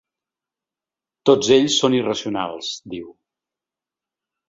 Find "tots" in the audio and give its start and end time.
1.31-1.53